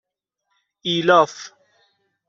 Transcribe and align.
ایلاف 0.81 1.35